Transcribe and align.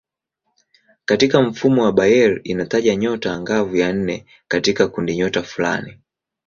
Katika 1.05 1.41
mfumo 1.41 1.83
wa 1.83 1.91
Bayer 1.91 2.39
inataja 2.43 2.95
nyota 2.95 3.33
angavu 3.33 3.75
ya 3.75 3.93
nne 3.93 4.25
katika 4.47 4.87
kundinyota 4.87 5.43
fulani. 5.43 5.99